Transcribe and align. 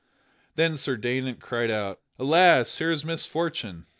Then 0.55 0.77
Sir 0.77 0.97
Daynant 0.97 1.39
cried 1.39 1.69
out, 1.69 1.99
"Alas, 2.17 2.79
here 2.79 2.89
is 2.89 3.05
misfortune!" 3.05 3.85